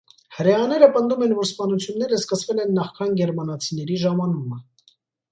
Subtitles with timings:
[0.35, 4.59] Հրեաները պնդում են, որ սպանությունները սկսվել են նախքան գերմանացիների ժամանումը։